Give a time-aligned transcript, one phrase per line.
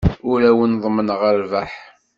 [0.31, 1.71] Ur awen-ḍemmneɣ rrbeḥ.